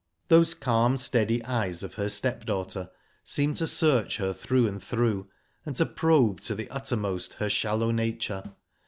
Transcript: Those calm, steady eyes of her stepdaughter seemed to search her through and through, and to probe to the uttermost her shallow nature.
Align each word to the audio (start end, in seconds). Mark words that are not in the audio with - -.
Those 0.29 0.55
calm, 0.55 0.97
steady 0.97 1.45
eyes 1.45 1.83
of 1.83 1.93
her 1.93 2.09
stepdaughter 2.09 2.89
seemed 3.23 3.57
to 3.57 3.67
search 3.67 4.17
her 4.17 4.33
through 4.33 4.65
and 4.65 4.81
through, 4.83 5.29
and 5.63 5.75
to 5.75 5.85
probe 5.85 6.41
to 6.41 6.55
the 6.55 6.71
uttermost 6.71 7.33
her 7.33 7.51
shallow 7.51 7.91
nature. 7.91 8.41